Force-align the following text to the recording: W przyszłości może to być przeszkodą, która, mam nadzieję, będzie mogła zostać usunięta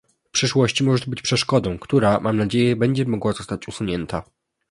W 0.23 0.29
przyszłości 0.31 0.83
może 0.83 1.03
to 1.03 1.09
być 1.09 1.21
przeszkodą, 1.21 1.77
która, 1.79 2.19
mam 2.19 2.37
nadzieję, 2.37 2.75
będzie 2.75 3.05
mogła 3.05 3.31
zostać 3.33 3.67
usunięta 3.67 4.23